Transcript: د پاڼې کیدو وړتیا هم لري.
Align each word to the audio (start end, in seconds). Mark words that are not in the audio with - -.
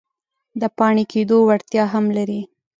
د 0.61 0.63
پاڼې 0.77 1.03
کیدو 1.11 1.37
وړتیا 1.47 1.83
هم 1.93 2.05
لري. 2.17 2.41